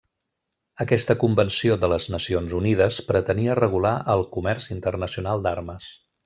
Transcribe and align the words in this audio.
Aquesta 0.85 1.15
convenció 1.23 1.75
de 1.83 1.89
les 1.93 2.07
Nacions 2.15 2.55
Unides 2.61 2.97
pretenia 3.13 3.59
regular 3.63 3.93
el 4.15 4.25
comerç 4.39 4.71
internacional 4.79 5.47
d'armes. 5.47 5.93